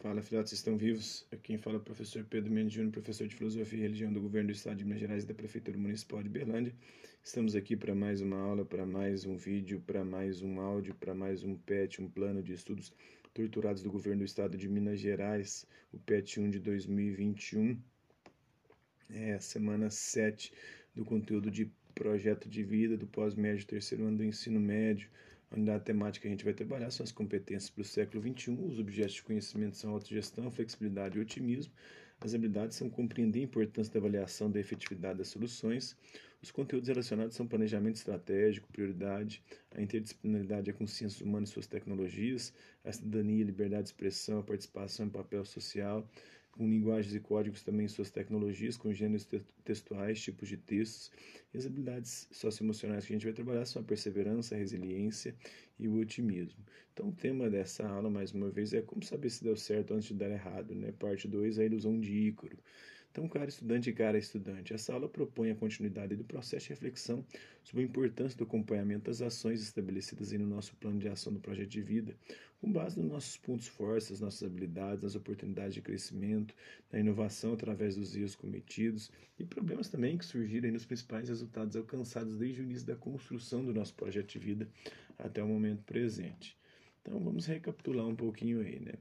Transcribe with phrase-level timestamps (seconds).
[0.00, 1.26] Fala, filhotes, estão vivos?
[1.42, 4.46] Quem fala é o professor Pedro Mendes Júnior, professor de Filosofia e Religião do Governo
[4.46, 6.74] do Estado de Minas Gerais e da Prefeitura Municipal de Berlândia.
[7.22, 11.14] Estamos aqui para mais uma aula, para mais um vídeo, para mais um áudio, para
[11.14, 12.94] mais um PET, um plano de estudos
[13.34, 17.78] torturados do Governo do Estado de Minas Gerais, o PET 1 de 2021.
[19.10, 20.50] É a semana 7
[20.94, 25.10] do conteúdo de projeto de vida do pós-médio, terceiro ano do ensino médio,
[25.50, 28.78] a temática que a gente vai trabalhar são as competências para o século XXI, os
[28.78, 31.72] objetos de conhecimento são autogestão, flexibilidade e otimismo,
[32.20, 35.96] as habilidades são compreender a importância da avaliação da efetividade das soluções,
[36.42, 42.52] os conteúdos relacionados são planejamento estratégico, prioridade, a interdisciplinaridade, a consciência humana e suas tecnologias,
[42.84, 46.08] a cidadania, liberdade de expressão, a participação e papel social,
[46.52, 49.28] com linguagens e códigos também suas tecnologias, com gêneros
[49.64, 51.10] textuais, tipos de textos.
[51.52, 55.34] E as habilidades socioemocionais que a gente vai trabalhar são a perseverança, a resiliência
[55.78, 56.64] e o otimismo.
[56.92, 60.08] Então, o tema dessa aula, mais uma vez, é como saber se deu certo antes
[60.08, 60.74] de dar errado.
[60.74, 60.92] Né?
[60.92, 62.58] Parte 2, a ilusão de Ícaro.
[63.10, 67.24] Então, cara estudante e cara estudante, essa aula propõe a continuidade do processo de reflexão
[67.64, 71.70] sobre a importância do acompanhamento das ações estabelecidas no nosso plano de ação do projeto
[71.70, 72.14] de vida,
[72.60, 76.54] com base nos nossos pontos fortes, nas nossas habilidades, nas oportunidades de crescimento,
[76.92, 82.36] na inovação através dos erros cometidos e problemas também que surgiram nos principais resultados alcançados
[82.36, 84.68] desde o início da construção do nosso projeto de vida
[85.18, 86.56] até o momento presente.
[87.02, 88.92] Então vamos recapitular um pouquinho aí, né?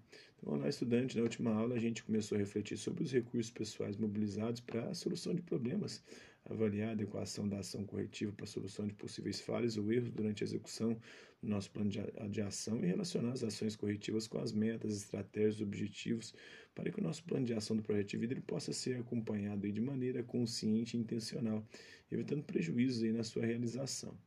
[0.42, 3.98] Então, lá, estudante, na última aula a gente começou a refletir sobre os recursos pessoais
[3.98, 6.04] mobilizados para a solução de problemas,
[6.50, 10.44] avaliar a adequação da ação corretiva para a solução de possíveis falhas ou erros durante
[10.44, 11.00] a execução
[11.42, 11.90] do nosso plano
[12.30, 16.34] de ação e relacionar as ações corretivas com as metas, estratégias, objetivos,
[16.76, 19.72] para que o nosso plano de ação do projeto de vida ele possa ser acompanhado
[19.72, 21.66] de maneira consciente e intencional,
[22.12, 24.18] evitando prejuízos aí na sua realização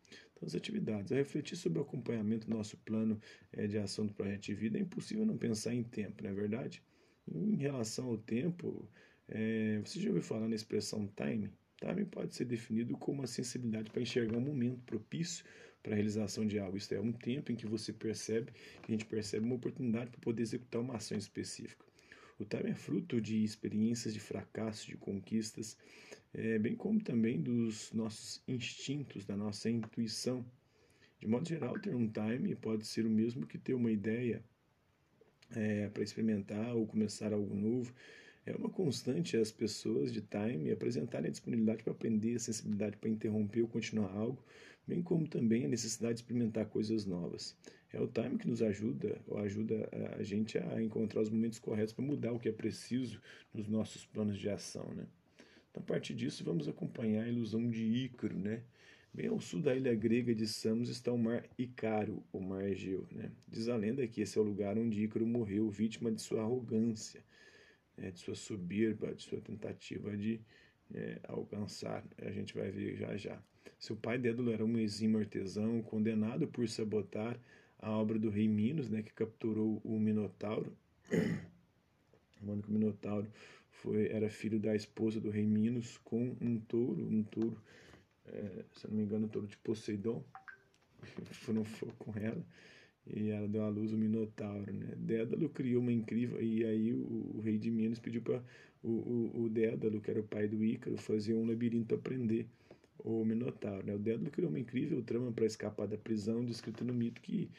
[0.45, 1.12] as atividades.
[1.12, 3.20] A refletir sobre o acompanhamento do nosso plano
[3.53, 6.34] é, de ação do projeto de vida, é impossível não pensar em tempo, não é
[6.34, 6.83] verdade?
[7.28, 8.88] Em relação ao tempo,
[9.28, 11.50] é, você já ouviu falar na expressão time?
[11.82, 15.44] Time pode ser definido como a sensibilidade para enxergar um momento propício
[15.82, 16.76] para a realização de algo.
[16.76, 20.20] Isto é, um tempo em que você percebe, que a gente percebe uma oportunidade para
[20.20, 21.84] poder executar uma ação específica.
[22.38, 25.76] O time é fruto de experiências de fracasso, de conquistas,
[26.32, 30.44] é, bem como também dos nossos instintos, da nossa intuição.
[31.19, 34.43] De modo geral, ter um time pode ser o mesmo que ter uma ideia
[35.50, 37.93] é, para experimentar ou começar algo novo.
[38.44, 43.08] É uma constante as pessoas de time apresentarem a disponibilidade para aprender, a sensibilidade para
[43.08, 44.42] interromper ou continuar algo,
[44.86, 47.56] bem como também a necessidade de experimentar coisas novas.
[47.92, 49.88] É o time que nos ajuda, ou ajuda
[50.19, 53.20] a gente a encontrar os momentos corretos para mudar o que é preciso
[53.54, 55.06] nos nossos planos de ação, né?
[55.70, 58.62] Então, a partir disso, vamos acompanhar a ilusão de Ícaro, né?
[59.14, 63.06] Bem ao sul da ilha grega de Samos está o mar Icaro, o mar Egeu.
[63.10, 63.31] Né?
[63.47, 67.22] Diz a lenda que esse é o lugar onde Ícaro morreu, vítima de sua arrogância,
[67.97, 68.10] né?
[68.10, 70.41] de sua soberba, de sua tentativa de
[70.94, 72.04] é, alcançar.
[72.19, 73.42] A gente vai ver já já.
[73.78, 77.38] Seu pai Dédalo era um exímio artesão, condenado por sabotar
[77.78, 80.76] a obra do rei Minos, né, que capturou o Minotauro.
[82.41, 83.28] O único Minotauro
[83.70, 87.60] foi, era filho da esposa do rei Minos com um touro, um touro,
[88.26, 90.25] é, se não me engano, um touro de Poseidon.
[91.42, 91.64] Foram
[91.98, 92.44] com ela
[93.06, 94.94] e ela deu à luz o Minotauro, né?
[94.96, 98.42] Dédalo criou uma incrível e aí o, o rei de Minos pediu para
[98.82, 102.46] o, o, o, Dédalo, que era o pai do Ícaro, fazer um labirinto para prender
[102.98, 103.84] o Minotauro.
[103.86, 103.94] Né?
[103.94, 107.50] O Dédalo criou uma incrível trama para escapar da prisão, descrito no mito que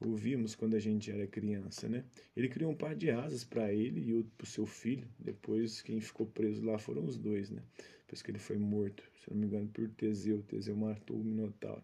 [0.00, 2.04] ouvimos quando a gente era criança, né?
[2.36, 5.08] Ele criou um par de asas para ele e outro para o seu filho.
[5.18, 7.62] Depois quem ficou preso lá foram os dois, né?
[8.00, 10.42] Depois que ele foi morto, se não me engano, por Teseu.
[10.42, 11.82] Teseu matou o Minotauro.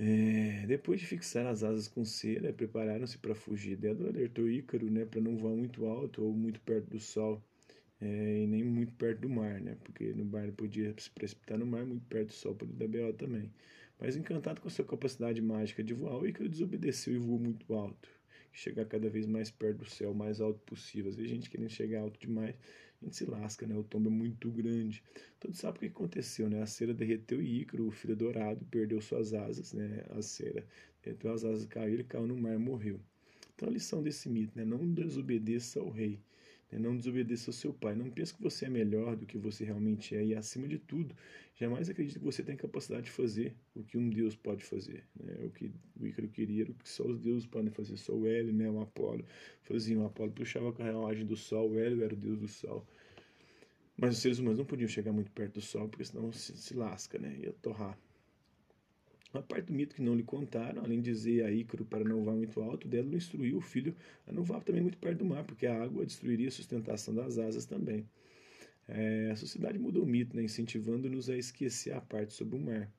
[0.00, 3.76] É, depois de fixar as asas com cera, prepararam-se para fugir.
[3.76, 7.42] Dedo alertou Ícaro, né, para não voar muito alto ou muito perto do sol.
[8.00, 9.76] É, e nem muito perto do mar, né?
[9.84, 12.88] Porque no bar ele podia se precipitar no mar, muito perto do sol podia dar
[12.88, 13.12] B.O.
[13.14, 13.52] também.
[14.00, 18.08] Mas encantado com a sua capacidade mágica de voar, Ícaro desobedeceu e voou muito alto.
[18.52, 21.10] Chegar cada vez mais perto do céu, mais alto possível.
[21.10, 22.54] Às vezes a gente querendo chegar alto demais,
[23.00, 23.76] a gente se lasca, né?
[23.76, 25.02] O tombo é muito grande.
[25.38, 26.62] Todos sabem o que aconteceu, né?
[26.62, 30.04] A cera derreteu e Ícaro, o filho dourado, perdeu suas asas, né?
[30.10, 30.66] A cera
[31.02, 33.00] derreteu as asas, caiu, ele caiu no mar e morreu.
[33.54, 34.64] Então a lição desse mito, né?
[34.64, 36.20] Não desobedeça ao rei.
[36.76, 37.94] Não desobedeça ao seu pai.
[37.94, 40.24] Não pense que você é melhor do que você realmente é.
[40.24, 41.14] E acima de tudo,
[41.54, 45.04] jamais acredite que você tem capacidade de fazer o que um Deus pode fazer.
[45.18, 45.34] Né?
[45.44, 47.96] O que o Ícaro queria o que só os deuses podem fazer.
[47.96, 48.68] Só o Hélio, né?
[48.68, 49.24] o Apolo,
[49.62, 50.02] faziam.
[50.02, 52.86] O Apolo puxava a carruagem do sol, o Hélio era o deus do sol.
[53.96, 56.74] Mas os seres humanos não podiam chegar muito perto do sol, porque senão se, se
[56.74, 57.36] lasca, né?
[57.38, 57.98] ia torrar.
[59.34, 62.24] A parte do mito que não lhe contaram, além de dizer a Ícaro para não
[62.24, 63.94] voar muito alto, Dédalo instruiu o filho
[64.26, 67.38] a não voar também muito perto do mar, porque a água destruiria a sustentação das
[67.38, 68.08] asas também.
[68.88, 72.90] É, a sociedade mudou o mito, né, incentivando-nos a esquecer a parte sobre o mar.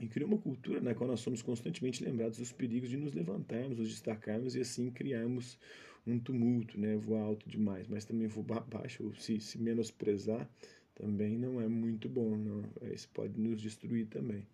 [0.00, 3.78] E criou uma cultura na qual nós somos constantemente lembrados dos perigos de nos levantarmos,
[3.78, 5.56] nos destacarmos e assim criarmos
[6.04, 10.50] um tumulto, né, voar alto demais, mas também voar baixo, ou se, se menosprezar,
[10.96, 12.64] também não é muito bom, não.
[12.92, 14.44] Isso pode nos destruir também.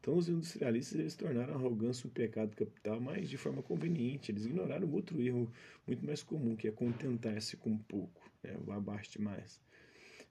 [0.00, 4.30] Então, os industrialistas eles tornaram a arrogância um pecado capital, mas de forma conveniente.
[4.30, 5.50] Eles ignoraram outro erro
[5.86, 8.56] muito mais comum, que é contentar-se com pouco, né?
[8.64, 9.60] voar baixo demais.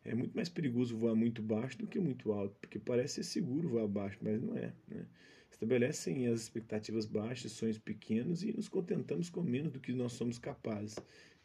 [0.05, 3.67] É muito mais perigoso voar muito baixo do que muito alto, porque parece ser seguro
[3.67, 4.73] voar baixo, mas não é.
[4.87, 5.05] Né?
[5.51, 10.37] Estabelecem as expectativas baixas, sonhos pequenos e nos contentamos com menos do que nós somos
[10.37, 10.95] capazes.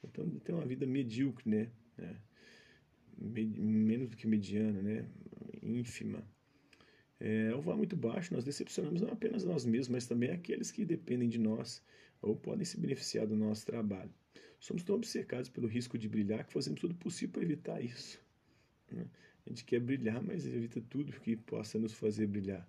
[0.04, 1.70] Então, tem uma vida medíocre, né?
[1.98, 2.14] É.
[3.18, 5.08] Menos do que mediana, né?
[5.62, 6.24] ínfima.
[7.24, 10.84] É, ao voar muito baixo, nós decepcionamos não apenas nós mesmos, mas também aqueles que
[10.84, 11.80] dependem de nós
[12.20, 14.10] ou podem se beneficiar do nosso trabalho.
[14.58, 18.20] Somos tão obcecados pelo risco de brilhar que fazemos tudo possível para evitar isso.
[18.90, 19.06] Né?
[19.46, 22.68] A gente quer brilhar, mas evita tudo que possa nos fazer brilhar.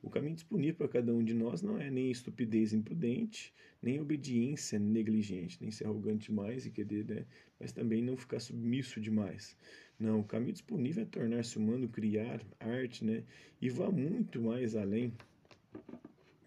[0.00, 3.52] O caminho disponível para cada um de nós não é nem estupidez imprudente,
[3.82, 7.26] nem obediência negligente, nem ser arrogante demais e querer, né?
[7.58, 9.56] mas também não ficar submisso demais.
[9.98, 13.24] Não, o caminho disponível é tornar-se humano, criar arte, né?
[13.60, 15.12] E vá muito mais além,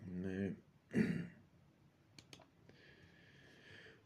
[0.07, 0.53] né?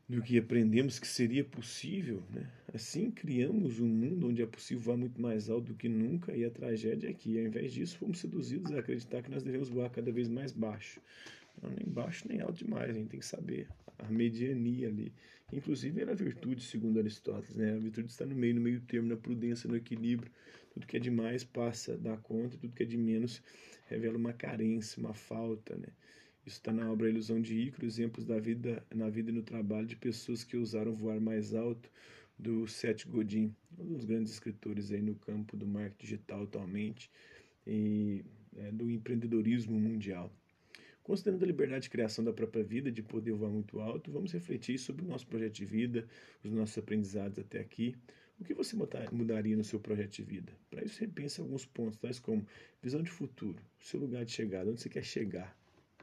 [0.10, 2.50] Do que aprendemos que seria possível, né?
[2.74, 6.44] Assim criamos um mundo onde é possível voar muito mais alto do que nunca, e
[6.44, 9.90] a tragédia é que, ao invés disso, fomos seduzidos a acreditar que nós devemos voar
[9.90, 11.00] cada vez mais baixo.
[11.62, 13.68] Não, nem baixo nem alto demais, a gente tem que saber
[13.98, 15.14] a mediania ali.
[15.52, 17.74] Inclusive era virtude, segundo Aristóteles, né?
[17.74, 20.32] A virtude está no meio, no meio termo, na prudência, no equilíbrio.
[20.74, 23.42] Tudo que é demais passa da conta, tudo que é de menos
[23.88, 25.88] revela uma carência, uma falta, né?
[26.46, 29.88] Isso está na obra Ilusão de Ícaro, exemplos da vida, na vida e no trabalho
[29.88, 31.90] de pessoas que usaram voar mais alto,
[32.38, 37.10] do Seth Godin, um dos grandes escritores aí no campo do marketing digital atualmente
[37.66, 38.24] e
[38.58, 40.32] é, do empreendedorismo mundial.
[41.06, 44.80] Considerando a liberdade de criação da própria vida, de poder voar muito alto, vamos refletir
[44.80, 46.08] sobre o nosso projeto de vida,
[46.44, 47.96] os nossos aprendizados até aqui.
[48.40, 48.76] O que você
[49.12, 50.52] mudaria no seu projeto de vida?
[50.68, 52.44] Para isso, repense alguns pontos, tais como
[52.82, 55.56] visão de futuro, seu lugar de chegada, onde você quer chegar,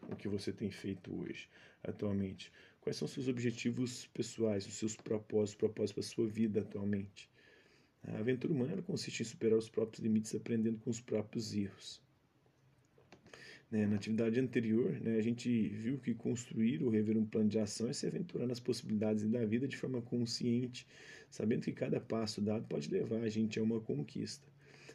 [0.02, 1.48] o que você tem feito hoje,
[1.82, 2.52] atualmente.
[2.80, 7.28] Quais são seus objetivos pessoais, os seus propósitos, propósitos para a sua vida atualmente?
[8.04, 12.00] A aventura humana consiste em superar os próprios limites aprendendo com os próprios erros.
[13.72, 13.86] Né?
[13.86, 17.88] Na atividade anterior, né, a gente viu que construir ou rever um plano de ação
[17.88, 20.86] é se aventurar nas possibilidades da vida de forma consciente,
[21.30, 24.46] sabendo que cada passo dado pode levar a gente a uma conquista.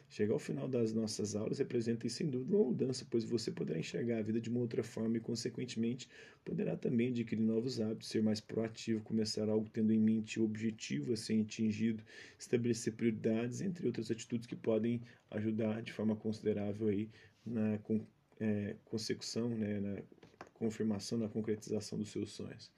[0.08, 4.18] Chegar ao final das nossas aulas representa, sem dúvida, uma mudança, pois você poderá enxergar
[4.18, 6.08] a vida de uma outra forma e, consequentemente,
[6.44, 11.12] poderá também adquirir novos hábitos, ser mais proativo, começar algo tendo em mente o objetivo
[11.12, 12.02] a ser atingido,
[12.38, 15.02] estabelecer prioridades, entre outras atitudes que podem
[15.32, 17.10] ajudar de forma considerável aí
[17.44, 17.76] na
[18.40, 20.02] é, consecução, né, na
[20.54, 22.70] confirmação, na concretização dos seus sonhos.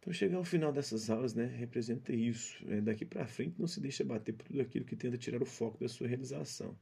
[0.00, 2.64] Então, chegar ao final dessas aulas, né, representa isso.
[2.68, 5.46] É, daqui para frente, não se deixa bater por tudo aquilo que tenta tirar o
[5.46, 6.76] foco da sua realização.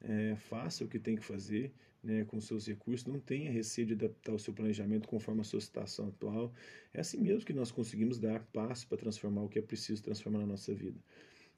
[0.00, 1.72] É, faça o que tem que fazer
[2.04, 5.60] né, com seus recursos, não tenha receio de adaptar o seu planejamento conforme a sua
[5.60, 6.52] situação atual.
[6.92, 10.40] É assim mesmo que nós conseguimos dar passo para transformar o que é preciso transformar
[10.40, 10.98] na nossa vida.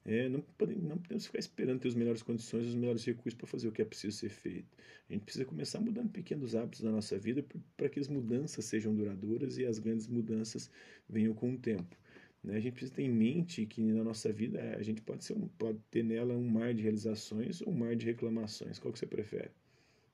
[0.07, 3.45] É, não, podemos, não podemos ficar esperando ter as melhores condições os melhores recursos para
[3.45, 4.77] fazer o que é preciso ser feito.
[5.09, 7.45] A gente precisa começar mudando pequenos hábitos da nossa vida
[7.75, 10.71] para que as mudanças sejam duradouras e as grandes mudanças
[11.09, 11.93] venham com o tempo.
[12.41, 12.55] Né?
[12.55, 15.49] A gente precisa ter em mente que na nossa vida a gente pode, ser um,
[15.49, 18.79] pode ter nela um mar de realizações ou um mar de reclamações.
[18.79, 19.51] Qual que você prefere?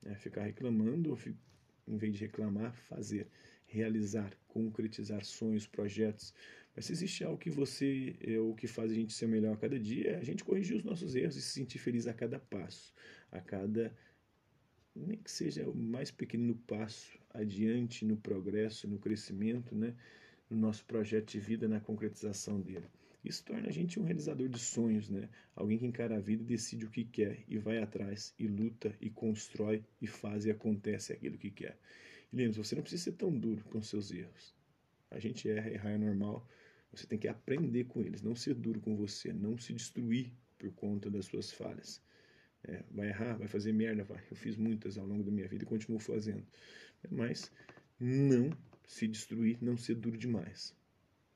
[0.05, 1.19] É, ficar reclamando ou,
[1.87, 3.27] em vez de reclamar, fazer,
[3.67, 6.33] realizar, concretizar sonhos, projetos,
[6.75, 9.57] mas se existe algo que você, é, o que faz a gente ser melhor a
[9.57, 12.39] cada dia, é a gente corrigir os nossos erros e se sentir feliz a cada
[12.39, 12.93] passo,
[13.31, 13.95] a cada,
[14.95, 19.95] nem que seja o mais pequeno passo adiante no progresso, no crescimento, né?
[20.49, 22.85] no nosso projeto de vida, na concretização dele.
[23.23, 25.29] Isso torna a gente um realizador de sonhos, né?
[25.55, 28.93] Alguém que encara a vida e decide o que quer e vai atrás e luta
[28.99, 31.77] e constrói e faz e acontece aquilo que quer.
[32.31, 34.53] E lembre você não precisa ser tão duro com seus erros.
[35.09, 36.45] A gente erra, errar é normal,
[36.93, 40.71] você tem que aprender com eles, não ser duro com você, não se destruir por
[40.73, 42.01] conta das suas falhas.
[42.65, 44.23] É, vai errar, vai fazer merda, vai.
[44.29, 46.45] Eu fiz muitas ao longo da minha vida e continuo fazendo.
[47.11, 47.51] Mas
[47.99, 48.51] não
[48.87, 50.73] se destruir, não ser duro demais.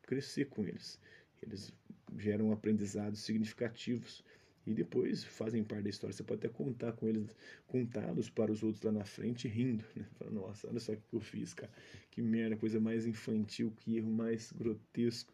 [0.04, 1.00] Crescer com eles.
[1.42, 1.74] Eles
[2.18, 4.24] geram aprendizados significativos
[4.66, 6.14] e depois fazem parte da história.
[6.14, 7.36] Você pode até contar com eles,
[7.68, 10.06] contá-los para os outros lá na frente rindo, né?
[10.18, 11.72] Fala, nossa, olha só o que eu fiz, cara.
[12.12, 15.34] Que merda, coisa mais infantil, que erro mais grotesco.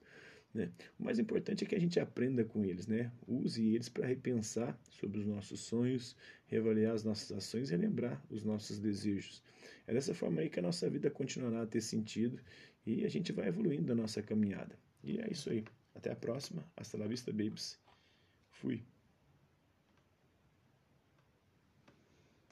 [0.54, 0.72] Né?
[1.00, 3.12] O mais importante é que a gente aprenda com eles, né?
[3.28, 8.44] Use eles para repensar sobre os nossos sonhos, reavaliar as nossas ações e lembrar os
[8.44, 9.42] nossos desejos.
[9.88, 12.40] É dessa forma aí que a nossa vida continuará a ter sentido
[12.86, 14.78] e a gente vai evoluindo a nossa caminhada.
[15.04, 15.64] E é isso aí.
[15.96, 16.64] Até a próxima.
[16.76, 17.80] Hasta la vista, babies.
[18.52, 18.84] Fui.